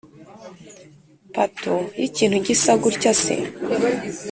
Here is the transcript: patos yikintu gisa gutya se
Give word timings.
patos 1.33 1.83
yikintu 2.01 2.37
gisa 2.45 2.71
gutya 2.83 3.13
se 3.23 3.35